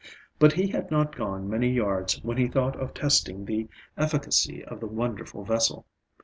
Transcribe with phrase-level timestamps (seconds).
[0.39, 4.79] But he had not gone many yards when he thought of testing the efficacy of
[4.79, 5.85] the wonderful vessel.